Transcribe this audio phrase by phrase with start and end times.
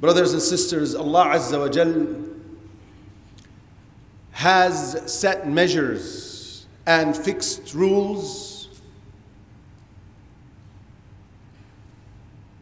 [0.00, 2.06] Brothers and sisters, Allah Azza wa Jal
[4.30, 8.68] has set measures and fixed rules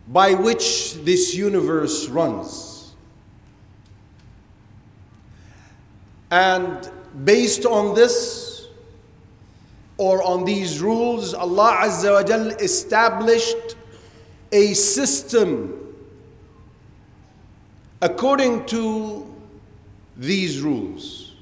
[0.08, 2.94] by which this universe runs.
[6.30, 6.90] And
[7.24, 8.68] based on this
[9.98, 13.76] or on these rules, Allah Azza wa Jal established
[14.52, 15.85] a system
[18.00, 19.34] according to
[20.16, 21.34] these rules.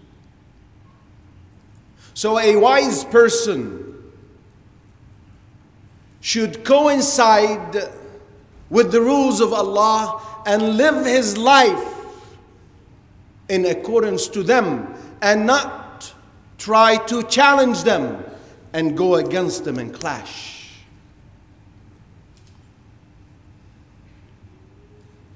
[2.14, 4.12] So, a wise person
[6.20, 7.90] should coincide
[8.70, 11.92] with the rules of Allah and live his life
[13.48, 16.14] in accordance to them and not
[16.58, 18.24] try to challenge them
[18.72, 20.53] and go against them and clash.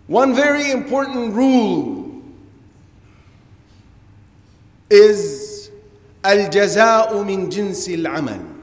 [0.08, 2.22] One very important rule
[4.90, 5.70] is
[6.24, 8.54] الجزاء من جنس العمل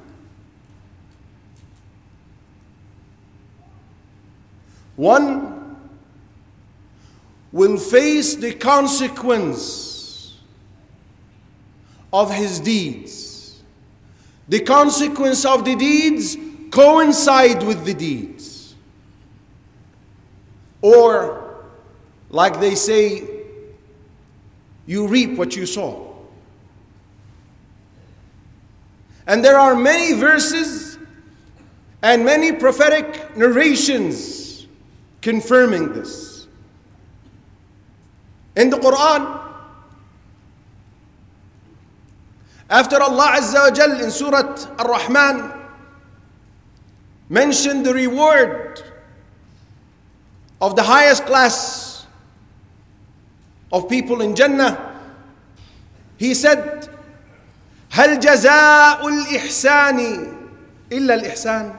[4.96, 5.78] One
[7.52, 10.38] will face the consequence
[12.12, 13.62] of his deeds.
[14.48, 16.36] The consequence of the deeds
[16.70, 18.53] coincide with the deeds.
[20.85, 21.65] Or,
[22.29, 23.23] like they say,
[24.85, 26.15] you reap what you sow.
[29.25, 30.99] And there are many verses
[32.03, 34.67] and many prophetic narrations
[35.23, 36.45] confirming this.
[38.55, 39.41] In the Quran,
[42.69, 45.51] after Allah Azza wa Jal in Surah Ar-Rahman
[47.27, 48.83] mentioned the reward
[50.60, 52.06] of the highest class
[53.72, 54.90] of people in Jannah,
[56.20, 56.86] He said,
[57.92, 59.98] هل جزاء الإحسان
[60.92, 61.76] إلا الإحسان؟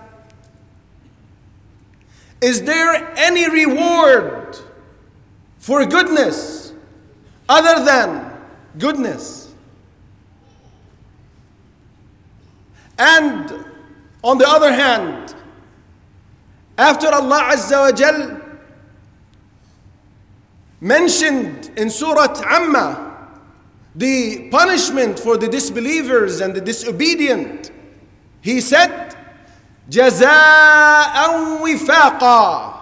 [2.42, 4.58] Is there any reward
[5.60, 6.74] for goodness
[7.48, 8.32] other than
[8.80, 9.54] goodness?
[12.98, 13.64] And
[14.24, 15.36] on the other hand,
[16.80, 18.42] after Allah Azza wa Jal
[20.80, 23.30] mentioned in Surah Amma
[23.96, 27.72] the punishment for the disbelievers and the disobedient,
[28.42, 29.16] he said,
[29.90, 32.78] جزاء وفاقا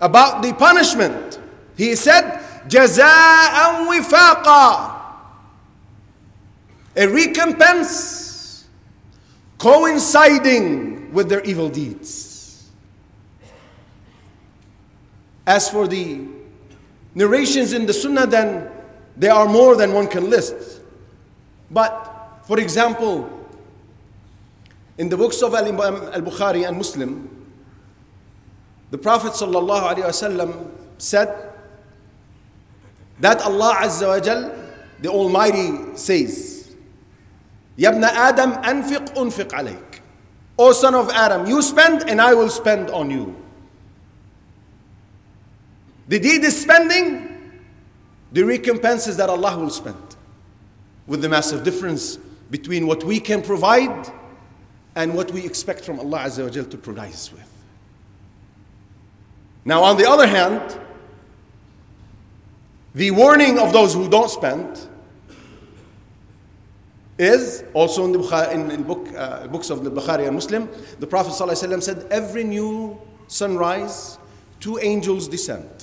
[0.00, 1.40] about the punishment
[1.76, 4.94] he said جزاء وفاقا
[6.96, 8.66] a recompense
[9.56, 12.31] coinciding with their evil deeds
[15.45, 16.21] As for the
[17.15, 18.69] narrations in the sunnah then
[19.17, 20.81] there are more than one can list
[21.69, 23.29] but for example
[24.97, 27.29] in the books of Al-Imam um, Al-Bukhari and Muslim,
[28.91, 29.49] the Prophet said
[33.19, 34.51] that Allah Azza wa Jal,
[35.01, 36.75] the Almighty says,
[37.77, 39.99] Yabna Adam anfiq unfiq alayk.
[40.59, 43.35] O son of Adam, you spend and I will spend on you.
[46.07, 47.61] The deed is spending,
[48.31, 49.97] the recompense is that Allah will spend.
[51.07, 52.17] With the massive difference
[52.49, 54.07] between what we can provide
[54.95, 57.49] and what we expect from Allah Azza wa Jal to provide us with.
[59.65, 60.79] Now, on the other hand,
[62.93, 64.87] the warning of those who don't spend
[67.17, 70.69] is also in the Bukhari, in, in book, uh, books of the Bukhari and Muslim.
[70.99, 74.17] The Prophet ﷺ said, Every new sunrise,
[74.59, 75.82] two angels descend.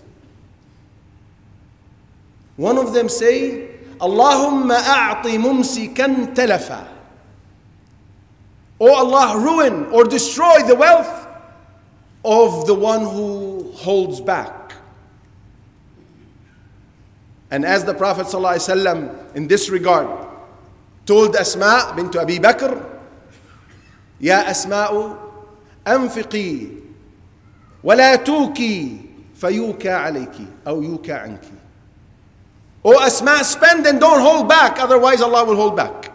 [2.57, 3.69] One of them say,
[3.99, 6.87] Allahumma a'ti mumsikan talafa.
[8.79, 11.27] Oh Allah, ruin or destroy the wealth
[12.23, 14.73] of the one who holds back.
[17.51, 20.09] And as the Prophet ﷺ in this regard
[21.05, 22.83] told Asma bint Abi Bakr,
[24.19, 25.25] Ya Asma'u,
[25.87, 26.67] أنفقي
[27.83, 28.97] ولا توكي
[29.35, 30.33] فيوكى عليك
[30.67, 31.41] أو يوكى عنك.
[32.84, 36.12] O Asma, spend and don't hold back, otherwise Allah will hold back.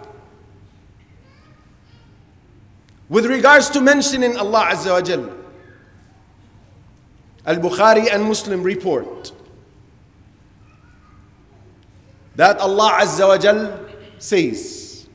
[3.08, 5.30] With regards to mentioning Allah Azza wa Jal,
[7.46, 9.32] Al Bukhari and Muslim report
[12.36, 13.80] that Allah Azza wa Jal
[14.18, 15.08] says,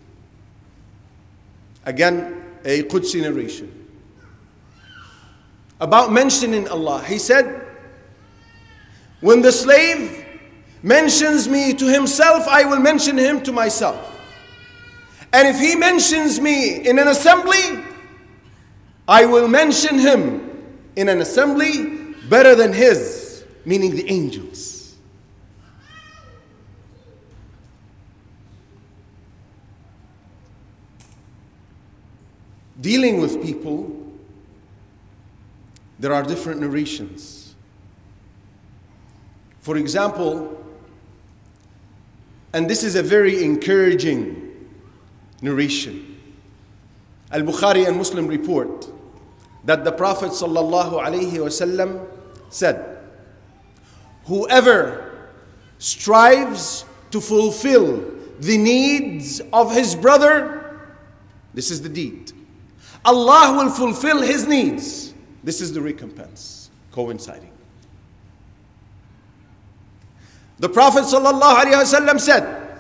[1.85, 3.81] again, a Qudsi narration.
[5.81, 7.03] about mentioning Allah.
[7.05, 7.67] He said,
[9.21, 10.20] When the slave
[10.83, 14.07] mentions me to himself, I will mention him to myself.
[15.33, 17.85] And if he mentions me in an assembly,
[19.07, 20.51] I will mention him
[20.97, 24.97] in an assembly better than his, meaning the angels.
[32.81, 33.95] Dealing with people,
[35.99, 37.55] there are different narrations.
[39.61, 40.60] For example,
[42.53, 44.69] and this is a very encouraging
[45.41, 46.19] narration.
[47.31, 48.89] Al Bukhari and Muslim report
[49.65, 50.33] that the Prophet
[52.51, 52.99] said,
[54.25, 55.31] Whoever
[55.79, 60.89] strives to fulfill the needs of his brother,
[61.55, 62.33] this is the deed.
[63.05, 65.15] Allah will fulfill his needs.
[65.43, 67.50] This is the recompense coinciding.
[70.61, 72.77] The Prophet ﷺ said,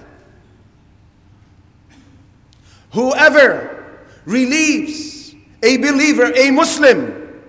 [2.92, 7.40] Whoever relieves a believer, a Muslim,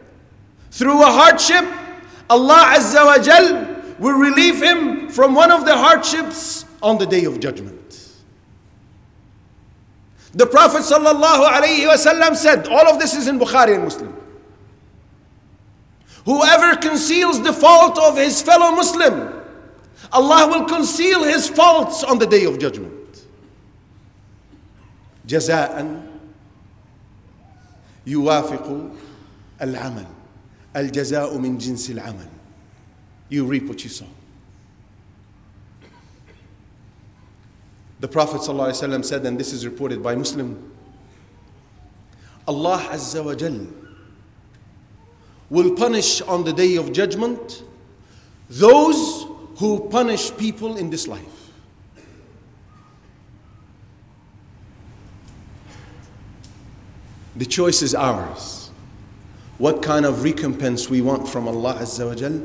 [0.71, 1.65] through a hardship,
[2.29, 7.25] Allah Azza wa Jal will relieve him from one of the hardships on the day
[7.25, 7.77] of judgment.
[10.33, 14.15] The Prophet ﷺ said, all of this is in Bukhari and Muslim.
[16.23, 19.40] Whoever conceals the fault of his fellow Muslim,
[20.12, 22.92] Allah will conceal his faults on the day of judgment.
[25.26, 26.02] جزاء
[28.06, 28.90] يوافق
[29.62, 30.06] العمل
[30.76, 32.28] الجزاء من جنس العمل
[33.28, 34.06] you reap what you sow
[37.98, 40.70] the prophet ﷺ said and this is reported by muslim
[42.46, 43.66] allah azza wa jal
[45.50, 47.64] will punish on the day of judgment
[48.48, 49.26] those
[49.60, 51.46] who punish people in this life
[57.36, 58.70] The choice is ours.
[59.58, 62.40] What kind of recompense we want from Allah Azza wa Jal,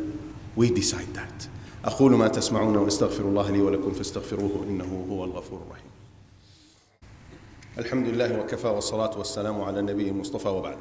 [0.55, 1.47] we decide that.
[1.85, 5.91] أقول ما تسمعون وأستغفر الله لي ولكم فاستغفروه إنه هو الغفور الرحيم.
[7.77, 10.77] الحمد لله وكفى والصلاة والسلام على النبي المصطفى وبعد.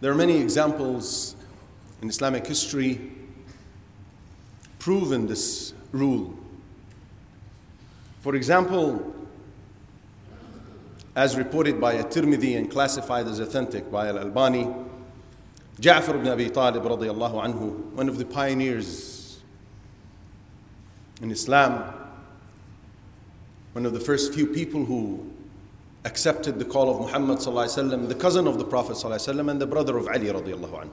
[0.00, 1.36] There are many examples
[2.03, 2.99] in Islamic history
[4.77, 6.37] proven this rule.
[8.19, 9.15] For example,
[11.15, 14.67] as reported by At-Tirmidhi and classified as authentic by Al-Albani,
[15.79, 19.39] Ja'far ibn Abi Talib anhu, one of the pioneers
[21.21, 21.93] in Islam,
[23.71, 25.31] one of the first few people who
[26.03, 29.95] accepted the call of Muhammad sallallahu the cousin of the Prophet sallallahu and the brother
[29.95, 30.91] of Ali radiallahu anhu.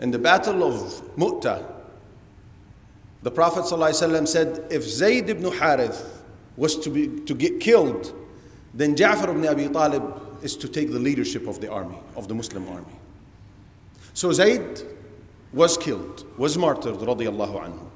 [0.00, 1.64] In the battle of Mu'tah,
[3.22, 6.22] the Prophet ﷺ said, if Zayd ibn Harith
[6.56, 8.12] was to, be, to get killed,
[8.74, 12.34] then Ja'far ibn Abi Talib is to take the leadership of the army, of the
[12.34, 12.92] Muslim army.
[14.12, 14.82] So Zayd
[15.52, 17.86] was killed, was martyred, radiallahu anhu.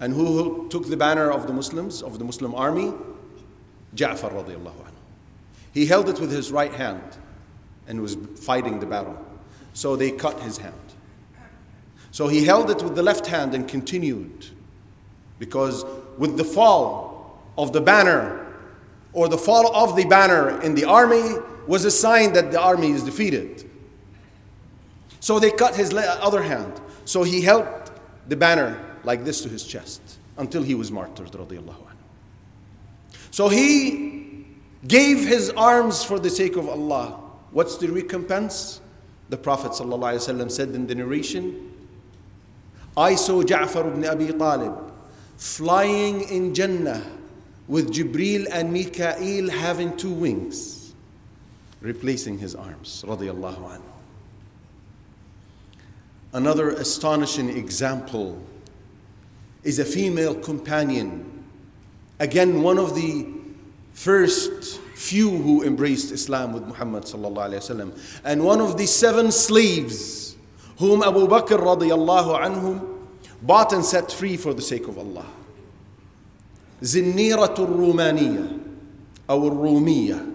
[0.00, 2.92] And who took the banner of the Muslims, of the Muslim army?
[3.94, 5.00] Ja'far radiallahu anhu.
[5.72, 7.02] He held it with his right hand
[7.86, 9.16] and was fighting the battle.
[9.72, 10.74] So they cut his hand.
[12.10, 14.46] So he held it with the left hand and continued
[15.38, 15.84] because
[16.18, 18.54] with the fall of the banner
[19.14, 21.36] or the fall of the banner in the army
[21.66, 23.68] was a sign that the army is defeated.
[25.20, 26.80] So they cut his other hand.
[27.06, 27.66] So he held
[28.28, 30.02] the banner like this to his chest
[30.36, 31.34] until he was martyred.
[33.30, 34.44] So he
[34.86, 37.18] gave his arms for the sake of Allah.
[37.52, 38.81] What's the recompense?
[39.32, 41.74] The Prophet ﷺ said in the narration,
[42.94, 44.92] I saw Ja'far ibn Abi Talib
[45.38, 47.02] flying in Jannah
[47.66, 50.92] with Jibril and Mikael having two wings,
[51.80, 53.06] replacing his arms.
[56.34, 58.38] Another astonishing example
[59.64, 61.42] is a female companion.
[62.20, 63.28] Again, one of the
[63.94, 70.35] first few who embraced Islam with Muhammad sallallahu and one of the seven slaves
[70.77, 72.97] whom Abu Bakr radiallahu anhum
[73.41, 75.25] bought and set free for the sake of Allah.
[76.81, 78.59] زنيرة الرومانية
[79.29, 80.33] أو الرومية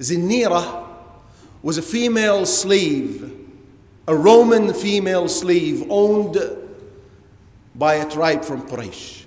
[0.00, 0.86] Zinira
[1.62, 3.32] was a female slave,
[4.06, 6.38] a Roman female slave owned
[7.74, 9.21] by a tribe from Quraysh.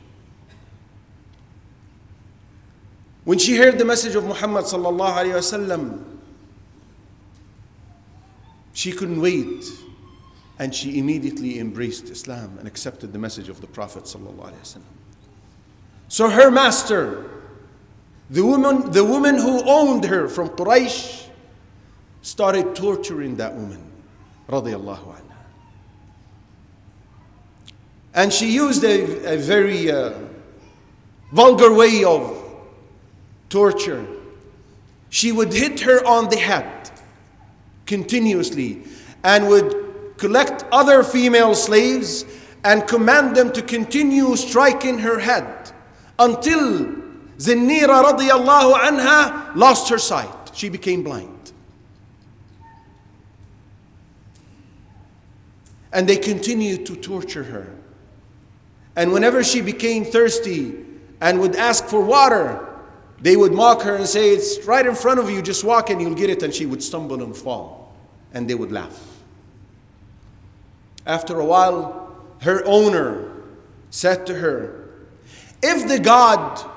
[3.26, 6.04] When she heard the message of Muhammad sallallahu alayhi wasallam,
[8.72, 9.64] she couldn't wait
[10.60, 14.94] and she immediately embraced Islam and accepted the message of the Prophet sallallahu alayhi wasallam.
[16.06, 17.28] So her master,
[18.30, 21.26] the woman, the woman who owned her from Quraysh,
[22.22, 23.90] started torturing that woman,
[24.48, 25.36] radiallahu anha.
[28.14, 30.14] And she used a, a very uh,
[31.32, 32.35] vulgar way of
[33.48, 34.06] torture.
[35.10, 36.90] She would hit her on the head
[37.86, 38.82] continuously
[39.24, 42.24] and would collect other female slaves
[42.64, 45.70] and command them to continue striking her head
[46.18, 46.86] until
[47.38, 50.50] Zinnira radiallahu anha lost her sight.
[50.54, 51.52] She became blind.
[55.92, 57.74] And they continued to torture her.
[58.96, 60.74] And whenever she became thirsty
[61.20, 62.75] and would ask for water,
[63.20, 66.00] they would mock her and say, It's right in front of you, just walk and
[66.00, 66.42] you'll get it.
[66.42, 67.94] And she would stumble and fall.
[68.32, 69.02] And they would laugh.
[71.06, 73.32] After a while, her owner
[73.90, 74.90] said to her,
[75.62, 76.70] If the God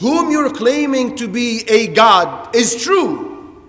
[0.00, 3.62] whom you're claiming to be a God is true,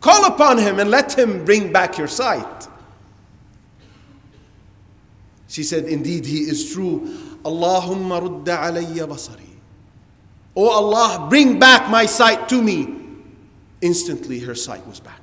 [0.00, 2.68] call upon him and let him bring back your sight.
[5.48, 7.00] She said, Indeed, he is true.
[7.44, 9.51] Allahumma rudda alayya basari.
[10.54, 12.98] Oh Allah, bring back my sight to me.
[13.80, 15.20] Instantly, her sight was back.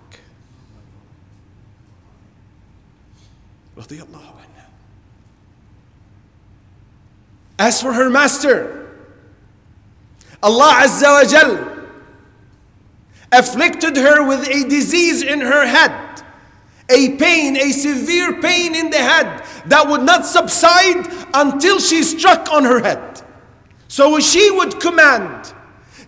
[7.60, 8.90] As for her master,
[10.42, 11.88] Allah Azza wa Jal
[13.32, 16.24] afflicted her with a disease in her head,
[16.90, 22.50] a pain, a severe pain in the head that would not subside until she struck
[22.52, 23.22] on her head.
[23.90, 25.52] So she would command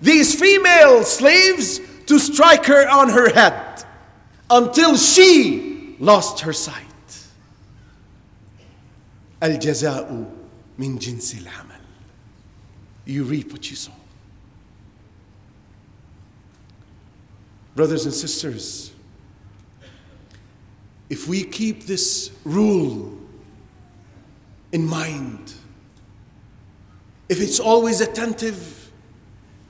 [0.01, 3.83] these female slaves to strike her on her head
[4.49, 6.85] until she lost her sight.
[9.41, 10.29] Al jaza'u
[10.77, 11.77] min jinsil amal.
[13.05, 13.91] You reap what you sow.
[17.75, 18.91] Brothers and sisters,
[21.09, 23.17] if we keep this rule
[24.71, 25.55] in mind,
[27.31, 28.91] if it's always attentive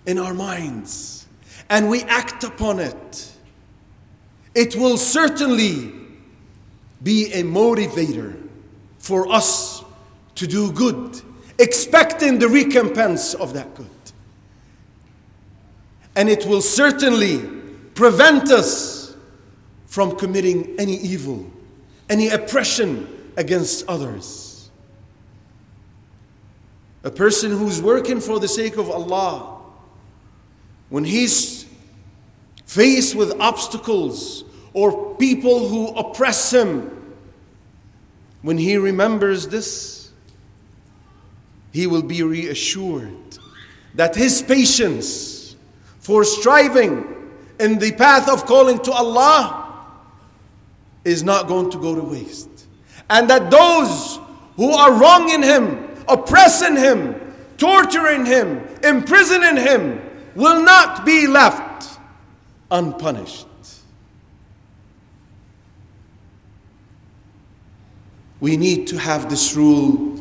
[0.07, 1.27] in our minds
[1.69, 3.31] and we act upon it,
[4.55, 5.93] it will certainly
[7.03, 8.35] be a motivator
[8.97, 9.83] for us
[10.33, 11.21] to do good,
[11.59, 13.87] expecting the recompense of that good.
[16.15, 17.45] And it will certainly
[17.93, 19.15] prevent us
[19.85, 21.45] from committing any evil,
[22.09, 24.50] any oppression against others.
[27.03, 29.59] A person who's working for the sake of Allah,
[30.89, 31.65] when he's
[32.65, 34.43] faced with obstacles
[34.73, 37.15] or people who oppress him,
[38.41, 40.11] when he remembers this,
[41.71, 43.15] he will be reassured
[43.95, 45.55] that his patience
[45.99, 49.85] for striving in the path of calling to Allah
[51.03, 52.49] is not going to go to waste.
[53.09, 54.19] And that those
[54.55, 60.01] who are wronging him oppressing him, torturing him, imprisoning him,
[60.35, 61.99] will not be left
[62.69, 63.47] unpunished.
[68.39, 70.19] We need to have this rule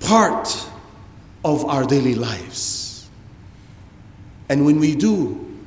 [0.00, 0.48] part
[1.44, 3.08] of our daily lives.
[4.48, 5.58] And when we do,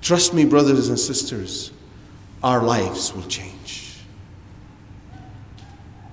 [0.00, 1.72] trust me, brothers and sisters,
[2.42, 3.87] our lives will change.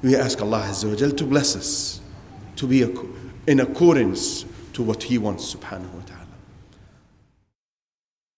[0.05, 1.99] We ask Allah Azza wa to bless us,
[2.57, 2.83] to be
[3.47, 6.24] in accordance to what He wants, subhanahu wa ta'ala.